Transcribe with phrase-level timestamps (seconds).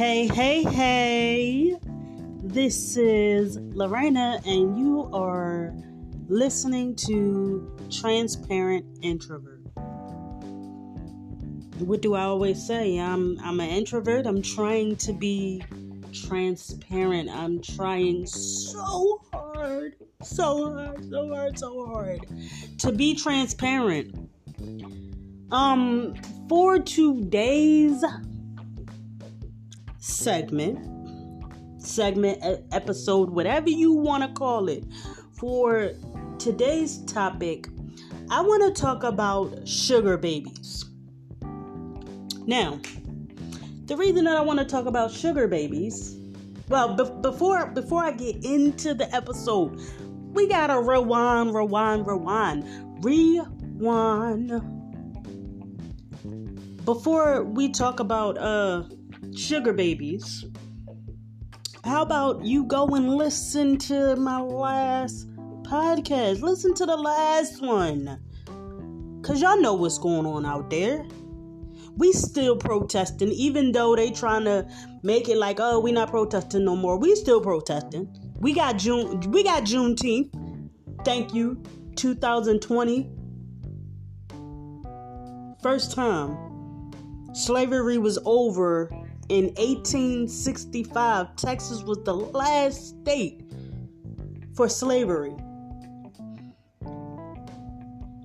[0.00, 1.76] Hey, hey, hey.
[2.42, 5.74] This is Lorena, and you are
[6.26, 9.60] listening to Transparent Introvert.
[11.80, 12.98] What do I always say?
[12.98, 14.24] I'm I'm an introvert.
[14.24, 15.62] I'm trying to be
[16.14, 17.28] transparent.
[17.28, 22.26] I'm trying so hard, so hard, so hard, so hard
[22.78, 24.30] to be transparent.
[25.52, 26.14] Um,
[26.48, 28.02] for today's
[30.00, 30.78] segment,
[31.80, 34.84] segment, episode, whatever you want to call it,
[35.38, 35.92] for
[36.38, 37.68] today's topic,
[38.30, 40.86] I want to talk about sugar babies.
[42.46, 42.80] Now,
[43.86, 46.16] the reason that I want to talk about sugar babies,
[46.68, 49.80] well, be- before before I get into the episode,
[50.32, 52.64] we gotta rewind, rewind, rewind,
[53.04, 54.48] rewind.
[56.84, 58.84] Before we talk about uh
[59.34, 60.44] sugar babies,
[61.84, 65.28] how about you go and listen to my last
[65.62, 66.42] podcast?
[66.42, 68.20] Listen to the last one.
[69.22, 71.06] Cause y'all know what's going on out there
[72.00, 74.66] we still protesting, even though they trying to
[75.02, 76.98] make it like, oh, we not protesting no more.
[76.98, 78.08] We still protesting.
[78.38, 79.20] We got June.
[79.30, 80.30] We got Juneteenth.
[81.04, 81.62] Thank you,
[81.96, 83.10] 2020.
[85.62, 86.36] First time
[87.34, 88.90] slavery was over
[89.30, 91.36] in 1865.
[91.36, 93.42] Texas was the last state
[94.54, 95.34] for slavery.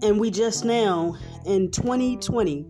[0.01, 2.65] And we just now in 2020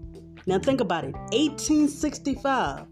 [0.47, 2.85] now think about it 1865,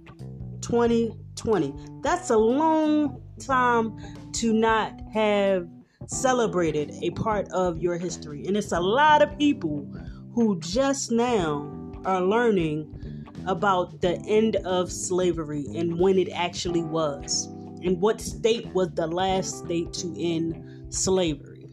[0.62, 1.76] 2020.
[2.02, 3.96] That's a long time
[4.34, 5.68] to not have
[6.08, 8.46] celebrated a part of your history.
[8.48, 9.88] And it's a lot of people
[10.34, 11.70] who just now
[12.06, 13.03] are learning
[13.48, 17.48] about the end of slavery and when it actually was,
[17.84, 21.68] and what state was the last state to end slavery.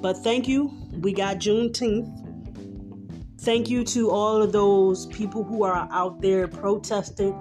[0.00, 0.72] But thank you.
[1.00, 2.26] We got Juneteenth
[3.46, 7.32] Thank you to all of those people who are out there protesting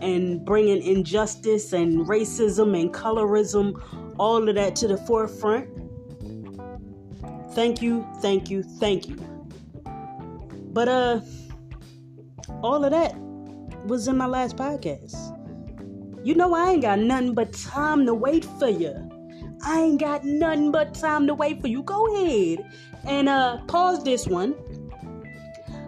[0.00, 3.82] and bringing injustice and racism and colorism,
[4.18, 5.68] all of that to the forefront.
[7.54, 9.16] Thank you, thank you, thank you.
[10.72, 11.20] But uh
[12.62, 13.14] all of that
[13.86, 15.34] was in my last podcast.
[16.24, 18.94] You know I ain't got nothing but time to wait for you.
[19.62, 21.82] I ain't got nothing but time to wait for you.
[21.82, 22.64] Go ahead
[23.06, 24.54] and uh pause this one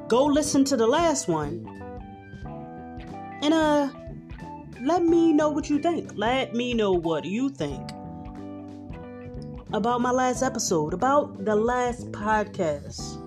[0.08, 1.66] go listen to the last one
[3.42, 3.88] and uh
[4.82, 7.90] let me know what you think let me know what you think
[9.72, 13.19] about my last episode about the last podcast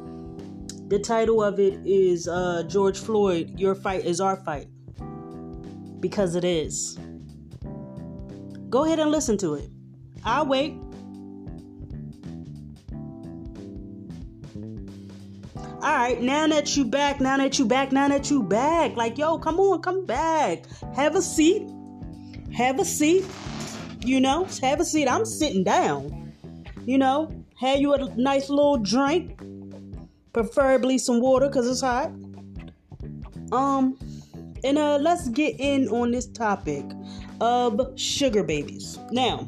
[0.87, 4.67] the title of it is uh george floyd your fight is our fight.
[5.99, 6.99] Because it is.
[8.69, 9.69] Go ahead and listen to it.
[10.25, 10.73] I'll wait.
[15.83, 19.17] All right, now that you back, now that you back, now that you back, like
[19.17, 20.63] yo, come on, come back,
[20.95, 21.69] have a seat,
[22.53, 23.25] have a seat,
[23.99, 25.09] you know, have a seat.
[25.09, 26.33] I'm sitting down,
[26.85, 27.29] you know,
[27.59, 29.37] have you a nice little drink,
[30.33, 32.11] preferably some water because it's hot.
[33.51, 33.97] Um,
[34.63, 36.85] and uh, let's get in on this topic
[37.39, 38.97] of sugar babies.
[39.11, 39.47] Now,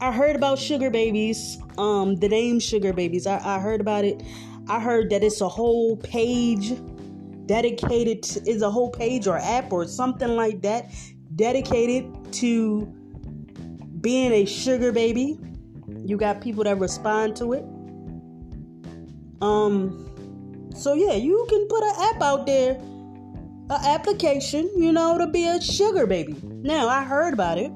[0.00, 1.58] I heard about sugar babies.
[1.78, 3.26] Um, the name sugar babies.
[3.26, 4.22] I, I heard about it
[4.68, 6.72] I heard that it's a whole page
[7.46, 10.92] dedicated to, is a whole page or app or something like that
[11.36, 12.86] dedicated to
[14.00, 15.38] being a sugar baby.
[16.04, 17.64] You got people that respond to it.
[19.40, 20.06] Um
[20.76, 25.46] so yeah, you can put an app out there, an application, you know, to be
[25.46, 26.36] a sugar baby.
[26.42, 27.72] Now, I heard about it.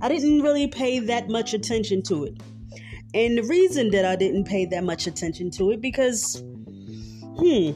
[0.00, 2.40] I didn't really pay that much attention to it.
[3.14, 6.42] And the reason that I didn't pay that much attention to it because,
[7.38, 7.70] hmm,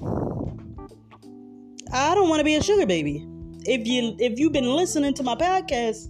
[1.92, 3.24] I don't want to be a sugar baby.
[3.64, 6.08] If you if you've been listening to my podcast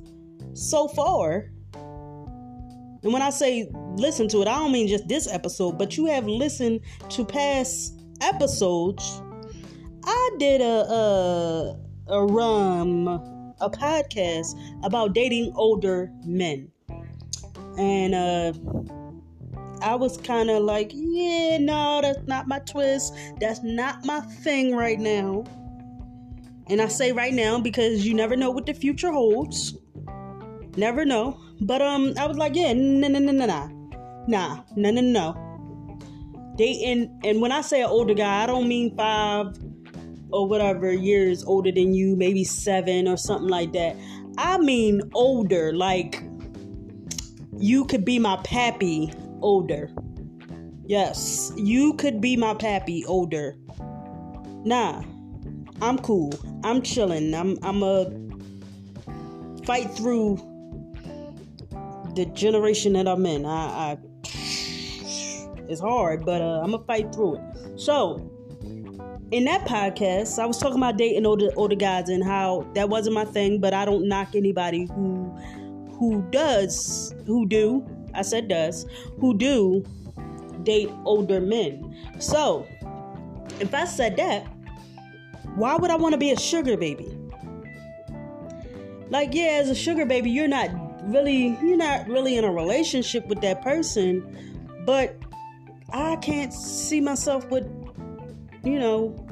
[0.55, 5.79] so far, and when I say listen to it, I don't mean just this episode,
[5.79, 9.23] but you have listened to past episodes.
[10.05, 11.77] I did a a
[12.09, 13.09] a rum
[13.61, 14.55] a podcast
[14.85, 16.71] about dating older men,
[17.79, 18.53] and uh
[19.83, 23.15] I was kind of like, yeah, no, that's not my twist.
[23.41, 25.45] That's not my thing right now.
[26.69, 29.77] And I say right now because you never know what the future holds.
[30.77, 31.39] Never know.
[31.61, 33.76] But um, I was like, yeah, no, no, no, no, no,
[34.27, 36.55] nah, no, no, no.
[36.57, 39.57] Dating, and when I say an older guy, I don't mean five,
[40.31, 43.97] or whatever years older than you, maybe seven or something like that.
[44.39, 46.23] I mean older, like
[47.59, 49.91] you could be my pappy older.
[50.87, 53.57] Yes, you could be my pappy older.
[54.65, 55.03] Nah,
[55.81, 56.33] I'm cool.
[56.65, 57.35] I'm chilling.
[57.35, 58.11] I'm I'm a
[59.65, 60.37] fight through
[62.15, 63.47] the generation that I'm in.
[63.47, 63.99] I, I
[65.69, 67.81] it's hard, but uh, I'm gonna fight through it.
[67.81, 68.31] So,
[69.31, 73.15] in that podcast, I was talking about dating older older guys and how that wasn't
[73.15, 75.25] my thing, but I don't knock anybody who
[75.99, 77.87] who does who do.
[78.15, 78.87] I said does
[79.19, 79.85] who do
[80.63, 81.97] date older men.
[82.19, 82.67] So,
[83.61, 84.47] if I said that,
[85.57, 87.17] why would I want to be a sugar baby?
[89.09, 90.71] Like, yeah, as a sugar baby, you're not
[91.05, 94.25] really you're not really in a relationship with that person,
[94.85, 95.17] but
[95.93, 97.65] I can't see myself with
[98.65, 99.27] you know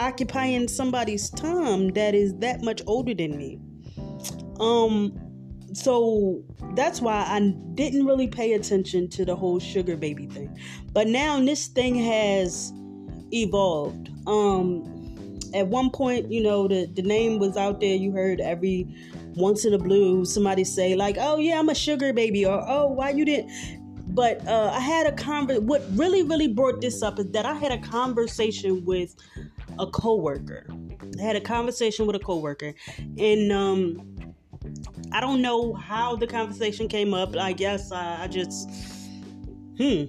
[0.00, 3.58] occupying somebody's time that is that much older than me.
[4.60, 5.18] Um
[5.74, 6.44] so
[6.74, 7.40] that's why I
[7.74, 10.58] didn't really pay attention to the whole sugar baby thing.
[10.92, 12.72] But now this thing has
[13.32, 14.10] evolved.
[14.26, 14.88] Um
[15.54, 17.94] at one point, you know, the, the name was out there.
[17.94, 18.86] You heard every
[19.34, 22.88] once in a blue somebody say like, "Oh yeah, I'm a sugar baby," or "Oh,
[22.88, 23.50] why you didn't?"
[24.14, 25.60] But uh, I had a conver.
[25.60, 29.14] What really, really brought this up is that I had a conversation with
[29.78, 30.66] a coworker.
[31.18, 32.74] I had a conversation with a coworker,
[33.18, 34.34] and um,
[35.12, 37.36] I don't know how the conversation came up.
[37.36, 38.68] I guess I, I just,
[39.78, 40.04] hmm,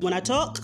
[0.00, 0.58] when I talk,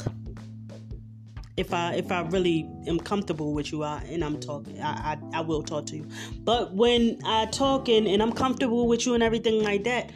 [1.56, 5.38] if I if I really am comfortable with you I, and I'm talking I, I,
[5.38, 6.06] I will talk to you
[6.40, 10.11] but when I talk and, and I'm comfortable with you and everything like that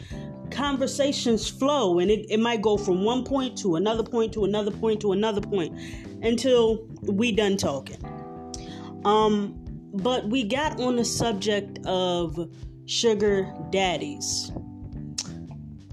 [0.51, 4.71] conversations flow and it, it might go from one point to another point to another
[4.71, 5.79] point to another point
[6.23, 7.99] until we done talking.
[9.05, 9.55] Um
[9.95, 12.51] but we got on the subject of
[12.87, 14.53] sugar daddies.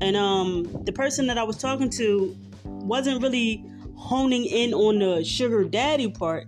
[0.02, 3.66] And um the person that I was talking to wasn't really
[3.96, 6.48] honing in on the sugar daddy part,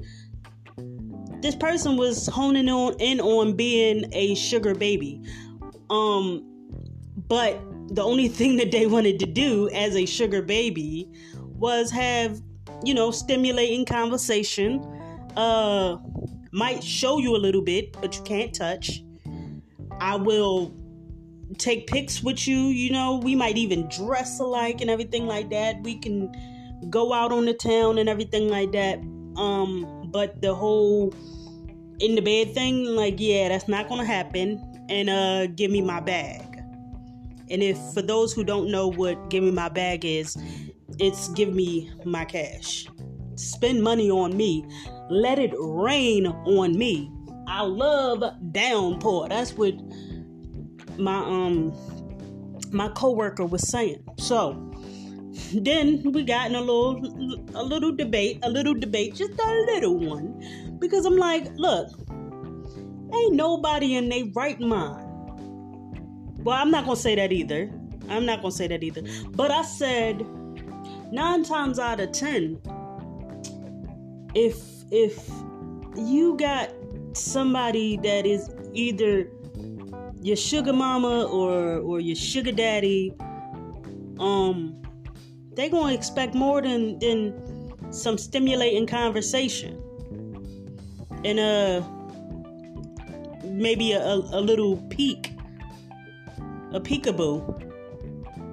[1.41, 5.21] this person was honing on in on being a sugar baby.
[5.89, 6.43] Um,
[7.27, 7.59] but
[7.89, 12.39] the only thing that they wanted to do as a sugar baby was have,
[12.83, 14.83] you know, stimulating conversation.
[15.35, 15.97] Uh,
[16.51, 19.03] might show you a little bit, but you can't touch.
[19.99, 20.73] I will
[21.57, 25.81] take pics with you, you know, we might even dress alike and everything like that.
[25.81, 26.31] We can
[26.89, 28.99] go out on the town and everything like that.
[29.35, 31.13] Um, but the whole
[31.99, 34.61] in the bed thing, like, yeah, that's not gonna happen.
[34.89, 36.46] And uh, give me my bag.
[37.49, 40.37] And if for those who don't know what give me my bag is,
[40.99, 42.87] it's give me my cash.
[43.35, 44.65] Spend money on me.
[45.09, 47.11] Let it rain on me.
[47.47, 49.29] I love downpour.
[49.29, 49.75] That's what
[50.97, 51.73] my um
[52.71, 54.03] my coworker was saying.
[54.17, 54.73] So
[55.53, 56.97] then we got in a little
[57.55, 60.77] a little debate, a little debate, just a little one.
[60.79, 61.89] Because I'm like, look,
[63.13, 65.06] ain't nobody in their right mind.
[66.47, 67.69] Well, I'm not gonna say that either.
[68.07, 69.01] I'm not gonna say that either.
[69.31, 70.25] But I said
[71.11, 72.61] nine times out of ten,
[74.33, 74.55] if
[74.89, 75.29] if
[75.97, 76.71] you got
[77.11, 79.29] somebody that is either
[80.21, 83.13] your sugar mama or or your sugar daddy,
[84.17, 84.81] um,
[85.51, 89.83] they're going to expect more than than some stimulating conversation
[91.25, 91.81] and uh
[93.43, 95.36] maybe a, a, little peek
[96.77, 97.39] a peekaboo.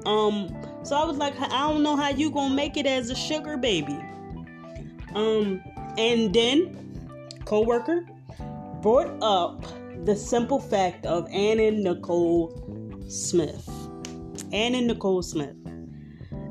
[0.06, 3.14] Um so i was like i don't know how you gonna make it as a
[3.14, 3.98] sugar baby.
[5.14, 5.62] Um
[5.96, 8.06] and then co-worker
[8.82, 9.64] brought up
[10.04, 12.52] the simple fact of anna nicole
[13.08, 13.68] smith.
[14.52, 15.56] Anna nicole smith.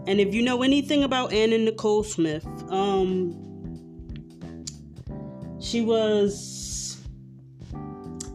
[0.06, 3.40] And if you know anything about Anna Nicole Smith, um,
[5.62, 7.02] she was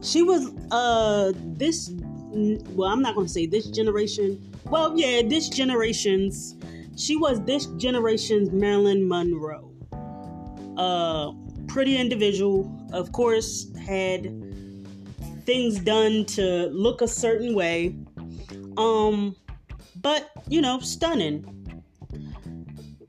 [0.03, 1.93] she was uh this
[2.33, 4.53] well i'm not going to say this generation.
[4.65, 6.57] Well yeah this generation's
[6.97, 9.71] she was this generation's marilyn monroe.
[10.77, 11.33] Uh
[11.67, 14.23] pretty individual of course had
[15.45, 17.97] things done to look a certain way.
[18.77, 19.35] Um
[19.97, 21.83] but you know stunning.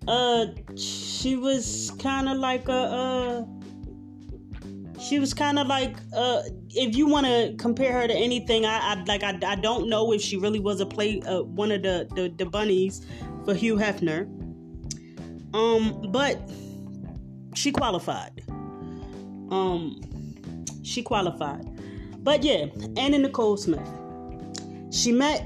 [0.08, 3.46] Uh she was kind of like a uh
[5.10, 8.78] she was kind of like uh if you want to compare her to anything I,
[8.94, 11.84] I like I, I don't know if she really was a play uh, one of
[11.84, 13.06] the, the the bunnies
[13.46, 14.28] for Hugh Hefner
[15.56, 16.40] um but
[17.56, 18.42] she qualified
[19.52, 20.00] Um,
[20.84, 21.66] she qualified.
[22.24, 23.88] But yeah, Anna Nicole Smith.
[24.92, 25.46] She met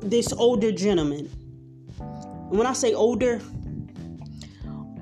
[0.00, 1.26] this older gentleman.
[2.50, 3.40] When I say older,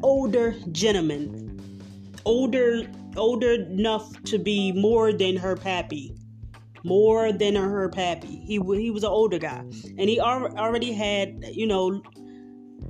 [0.02, 1.43] older gentleman,
[2.24, 6.14] older, older enough to be more than her pappy,
[6.84, 8.42] more than her pappy.
[8.46, 9.64] He he was an older guy,
[9.98, 12.02] and he already had, you know,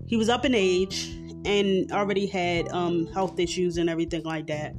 [0.06, 1.10] he was up in age
[1.44, 4.74] and already had um, health issues and everything like that.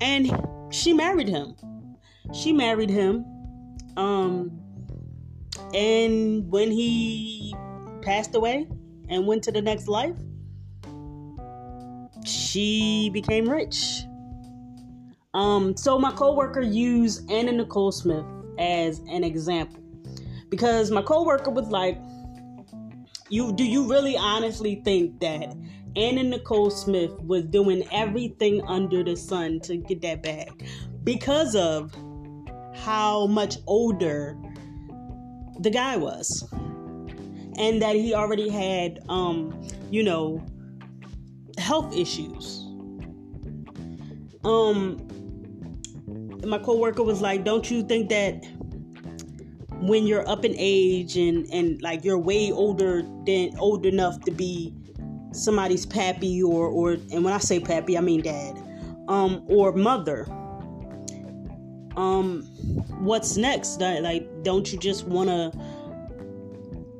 [0.00, 0.30] And
[0.70, 1.54] she married him.
[2.32, 3.24] She married him.
[3.96, 4.60] Um,
[5.74, 7.54] and when he
[8.02, 8.66] passed away
[9.08, 10.16] and went to the next life,
[12.28, 14.04] she became rich.
[15.34, 18.24] Um, so my coworker used Anna Nicole Smith
[18.58, 19.82] as an example.
[20.48, 21.98] Because my coworker was like,
[23.28, 25.54] "You do you really honestly think that
[25.96, 30.66] Anna Nicole Smith was doing everything under the sun to get that bag?
[31.04, 31.92] Because of
[32.74, 34.36] how much older
[35.60, 36.48] the guy was.
[37.58, 40.44] And that he already had um you know
[41.58, 42.64] health issues.
[44.44, 45.02] Um
[46.44, 48.44] my coworker was like don't you think that
[49.80, 54.30] when you're up in age and and like you're way older than old enough to
[54.30, 54.72] be
[55.32, 58.56] somebody's pappy or or and when I say pappy I mean dad
[59.08, 60.26] um or mother
[61.96, 62.42] um
[62.98, 63.80] what's next?
[63.80, 65.52] Like don't you just want to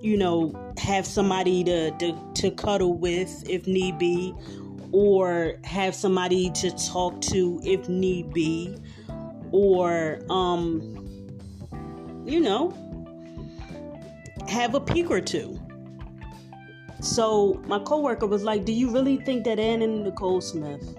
[0.06, 4.34] you know have somebody to, to to cuddle with if need be
[4.92, 8.76] or have somebody to talk to if need be
[9.50, 10.80] or um
[12.24, 12.72] you know
[14.48, 15.60] have a peek or two
[17.00, 20.96] so my coworker was like, "Do you really think that Anna Nicole Smith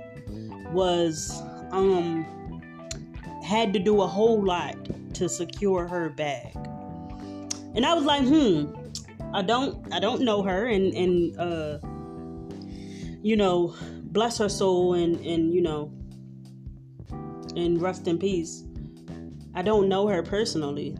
[0.71, 2.25] was um
[3.43, 4.75] had to do a whole lot
[5.15, 6.55] to secure her bag?"
[7.75, 8.73] And I was like, "Hmm,
[9.37, 11.77] I don't I don't know her and and uh
[13.21, 13.75] you know,
[14.05, 15.93] bless her soul and and you know
[17.55, 18.63] and rest in peace.
[19.53, 20.97] I don't know her personally.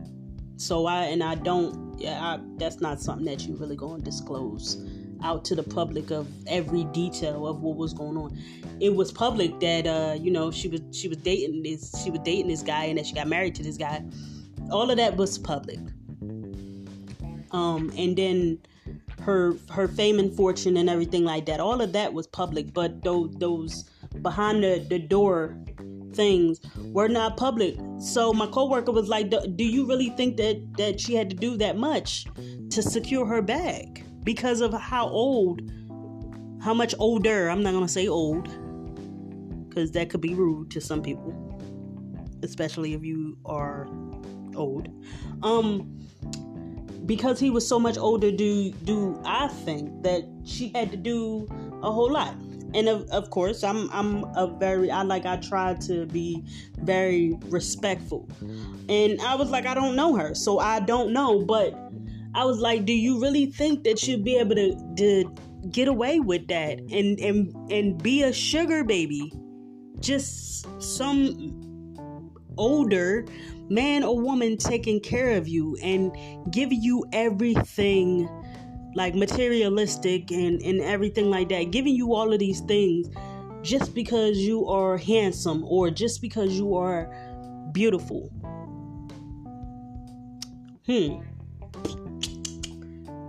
[0.58, 4.86] So I and I don't yeah, I, that's not something that you really to disclose
[5.24, 8.38] out to the public of every detail of what was going on.
[8.80, 12.20] It was public that uh, you know she was she was dating this she was
[12.20, 14.04] dating this guy and that she got married to this guy.
[14.70, 15.80] All of that was public.
[17.52, 18.60] Um, and then
[19.22, 21.60] her her fame and fortune and everything like that.
[21.60, 23.90] All of that was public, but those those
[24.22, 25.58] behind the, the door
[26.14, 27.78] things were not public.
[28.00, 31.58] So my coworker was like, "Do you really think that that she had to do
[31.58, 32.26] that much
[32.70, 35.62] to secure her bag because of how old,
[36.62, 37.50] how much older?
[37.50, 38.48] I'm not gonna say old,
[39.68, 41.34] because that could be rude to some people,
[42.44, 43.88] especially if you are
[44.56, 44.90] old.
[45.44, 45.94] Um."
[47.08, 51.48] Because he was so much older, do do I think that she had to do
[51.82, 52.36] a whole lot?
[52.74, 56.44] and of, of course i'm i'm a very i like i try to be
[56.80, 58.28] very respectful
[58.90, 61.74] and i was like i don't know her so i don't know but
[62.36, 65.34] i was like do you really think that you'd be able to, to
[65.72, 69.32] get away with that and and and be a sugar baby
[70.00, 71.54] just some
[72.58, 73.26] older
[73.70, 76.16] man or woman taking care of you and
[76.52, 78.30] giving you everything
[78.96, 83.08] like materialistic and, and everything like that, giving you all of these things
[83.62, 87.14] just because you are handsome or just because you are
[87.74, 88.30] beautiful.
[90.86, 91.22] Hmm.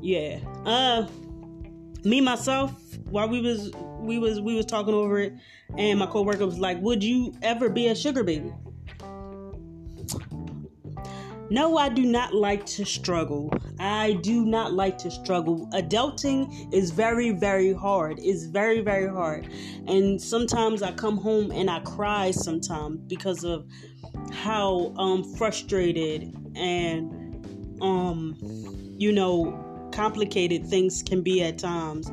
[0.01, 0.39] Yeah.
[0.65, 1.09] Uh
[2.05, 2.73] me myself
[3.11, 5.35] while we was we was we was talking over it
[5.77, 8.53] and my coworker was like, "Would you ever be a sugar baby?"
[11.51, 13.51] No, I do not like to struggle.
[13.81, 15.67] I do not like to struggle.
[15.73, 18.19] Adulting is very, very hard.
[18.19, 19.49] It's very, very hard.
[19.87, 23.67] And sometimes I come home and I cry sometimes because of
[24.31, 28.37] how um, frustrated and, um,
[28.99, 32.11] you know, complicated things can be at times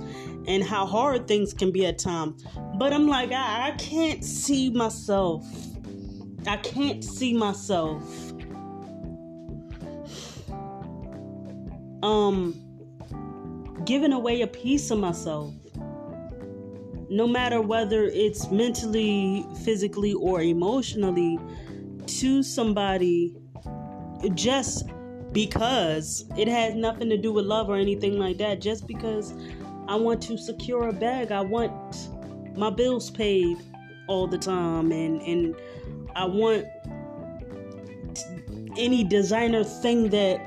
[0.48, 2.46] and how hard things can be at times.
[2.77, 5.46] But I'm like, I, I can't see myself.
[6.48, 8.04] I can't see myself
[12.05, 12.62] um
[13.85, 15.53] giving away a piece of myself
[17.09, 21.39] no matter whether it's mentally physically or emotionally
[22.07, 23.35] to somebody
[24.33, 24.88] just
[25.31, 29.33] because it has nothing to do with love or anything like that just because
[29.88, 32.09] i want to secure a bag i want
[32.57, 33.57] my bills paid
[34.07, 35.55] all the time and and
[36.15, 36.65] I want
[38.77, 40.39] any designer thing that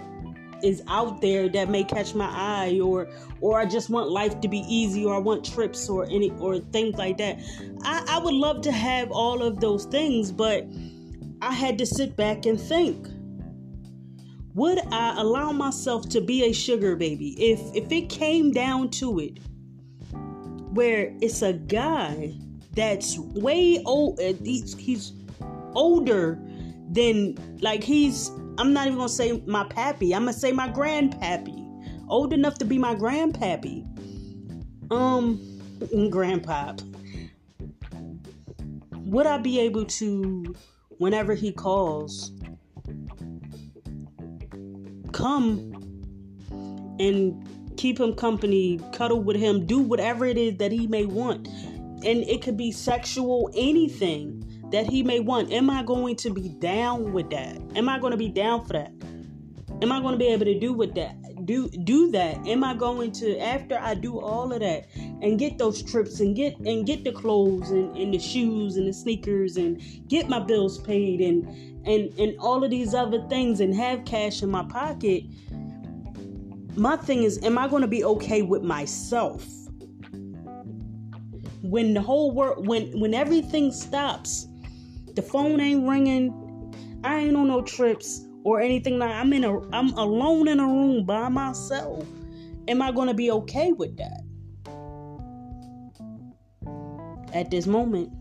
[0.63, 3.09] is out there that may catch my eye or
[3.41, 6.59] or I just want life to be easy or I want trips or any or
[6.59, 7.39] things like that.
[7.83, 10.67] I, I would love to have all of those things, but
[11.41, 13.07] I had to sit back and think.
[14.55, 19.21] Would I allow myself to be a sugar baby if if it came down to
[19.21, 19.39] it
[20.73, 22.35] where it's a guy
[22.73, 25.13] that's way old he's, he's
[25.75, 26.41] older
[26.91, 30.13] than like he's I'm not even gonna say my pappy.
[30.13, 32.07] I'm gonna say my grandpappy.
[32.09, 33.85] Old enough to be my grandpappy.
[34.91, 35.39] Um,
[35.81, 36.83] grandpop.
[39.05, 40.57] Would I be able to,
[40.99, 42.33] whenever he calls,
[45.13, 45.73] come
[46.99, 51.47] and keep him company, cuddle with him, do whatever it is that he may want?
[51.47, 55.51] And it could be sexual, anything that he may want.
[55.53, 57.59] Am I going to be down with that?
[57.75, 58.93] Am I going to be down for that?
[59.81, 61.15] Am I going to be able to do with that?
[61.47, 62.47] Do do that?
[62.47, 66.35] Am I going to after I do all of that and get those trips and
[66.35, 70.41] get and get the clothes and, and the shoes and the sneakers and get my
[70.41, 71.47] bills paid and
[71.87, 75.25] and and all of these other things and have cash in my pocket?
[76.77, 79.47] My thing is, am I going to be okay with myself?
[81.63, 84.47] when the whole world when when everything stops
[85.19, 86.33] the phone ain't ringing.
[87.03, 90.65] I ain't on no trips or anything like I'm in a I'm alone in a
[90.65, 92.07] room by myself.
[92.69, 94.23] Am I gonna be okay with that?
[97.35, 98.13] At this moment,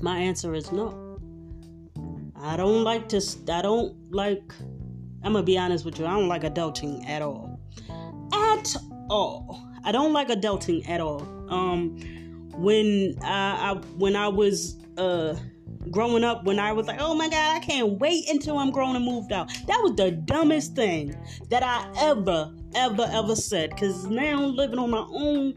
[0.00, 1.18] my answer is no.
[2.40, 3.20] I don't like to
[3.52, 4.52] I don't like
[5.24, 7.58] I'm gonna be honest with you, I don't like adulting at all.
[8.32, 8.76] At
[9.08, 9.60] all.
[9.82, 11.22] I don't like adulting at all.
[11.48, 11.98] Um
[12.54, 15.34] when I, I when I was uh
[15.90, 18.96] growing up when I was like, oh my God, I can't wait until I'm grown
[18.96, 19.48] and moved out.
[19.66, 21.16] That was the dumbest thing
[21.48, 23.70] that I ever, ever, ever said.
[23.70, 25.54] Because now living on my own,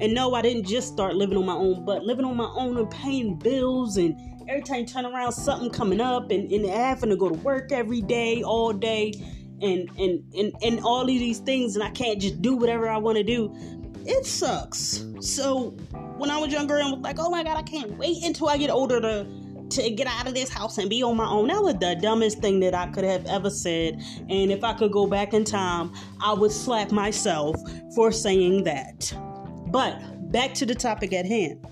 [0.00, 2.76] and no, I didn't just start living on my own, but living on my own
[2.76, 4.14] and paying bills and
[4.48, 7.72] every time you turn around, something coming up and, and having to go to work
[7.72, 9.12] every day, all day,
[9.62, 12.98] and and and, and all of these things, and I can't just do whatever I
[12.98, 13.54] want to do.
[14.04, 15.04] It sucks.
[15.20, 15.70] So
[16.16, 18.56] when I was younger and was like, oh my god, I can't wait until I
[18.56, 19.26] get older to
[19.70, 21.48] to get out of this house and be on my own.
[21.48, 24.00] That was the dumbest thing that I could have ever said.
[24.28, 27.56] And if I could go back in time, I would slap myself
[27.94, 29.12] for saying that.
[29.68, 31.66] But back to the topic at hand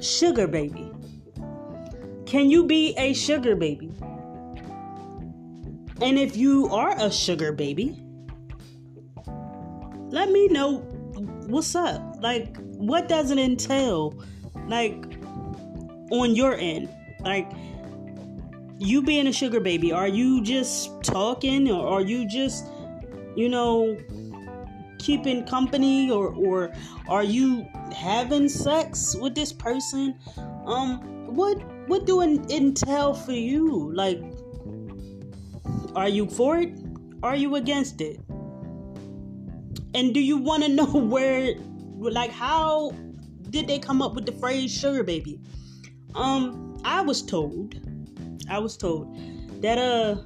[0.00, 0.90] sugar baby.
[2.26, 3.90] Can you be a sugar baby?
[6.00, 8.02] And if you are a sugar baby,
[10.10, 10.78] let me know
[11.46, 12.16] what's up.
[12.20, 14.22] Like, what does it entail?
[14.66, 15.13] Like,
[16.10, 16.88] on your end?
[17.20, 17.50] Like,
[18.78, 22.66] you being a sugar baby, are you just talking or are you just,
[23.36, 23.96] you know,
[24.98, 26.72] keeping company or or
[27.08, 30.18] are you having sex with this person?
[30.66, 31.00] Um,
[31.34, 33.92] what what do it entail for you?
[33.94, 34.22] Like,
[35.94, 36.74] are you for it?
[37.22, 38.20] Are you against it?
[39.94, 41.54] And do you want to know where,
[41.98, 42.92] like, how
[43.50, 45.40] did they come up with the phrase sugar baby?
[46.14, 47.74] Um, I was told,
[48.48, 49.16] I was told
[49.62, 50.16] that uh,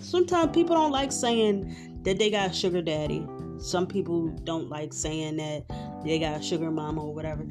[0.00, 3.26] sometimes people don't like saying that they got sugar daddy.
[3.58, 5.64] Some people don't like saying that
[6.04, 7.46] they got sugar mama or whatever.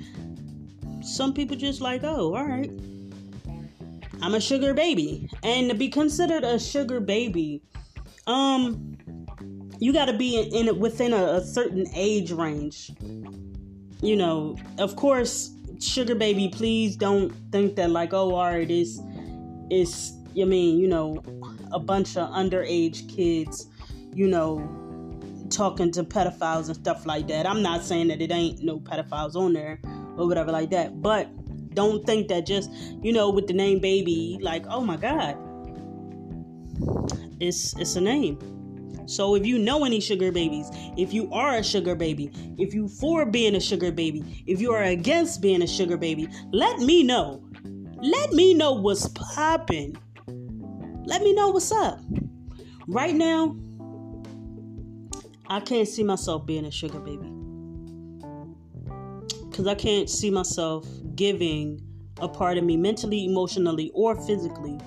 [1.02, 2.72] Some people just like, oh, all right,
[4.22, 7.62] I'm a sugar baby, and to be considered a sugar baby,
[8.26, 8.98] um,
[9.80, 12.91] you got to be in, in within a, a certain age range.
[14.02, 19.00] You know, of course, sugar baby, please don't think that like, oh, all right, it's
[19.70, 21.22] it's I mean, you know,
[21.72, 23.68] a bunch of underage kids,
[24.13, 24.60] you know,
[25.50, 27.48] talking to pedophiles and stuff like that.
[27.48, 29.80] I'm not saying that it ain't no pedophiles on there
[30.18, 31.28] or whatever like that, but
[31.74, 35.38] don't think that just, you know, with the name baby, like, oh my god.
[37.40, 38.57] It's it's a name.
[39.08, 42.88] So if you know any sugar babies, if you are a sugar baby, if you
[42.89, 47.04] for being a sugar baby, if you are against being a sugar baby, let me
[47.04, 47.41] know.
[48.02, 49.98] Let me know what's popping.
[51.06, 52.02] Let me know what's up.
[52.86, 53.56] Right now,
[55.48, 57.32] I can't see myself being a sugar baby.
[59.52, 61.82] Cuz I can't see myself giving
[62.20, 64.78] a part of me mentally, emotionally, or physically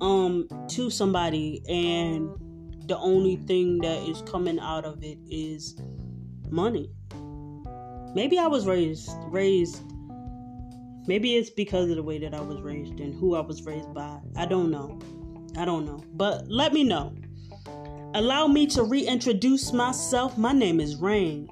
[0.00, 2.28] um to somebody and
[2.86, 5.80] the only thing that is coming out of it is
[6.48, 6.90] money.
[8.14, 9.82] Maybe I was raised raised
[11.06, 13.94] Maybe it's because of the way that I was raised and who I was raised
[13.94, 14.18] by.
[14.34, 14.98] I don't know.
[15.56, 16.02] I don't know.
[16.14, 17.14] But let me know.
[18.14, 20.36] Allow me to reintroduce myself.
[20.36, 21.48] My name is Rain.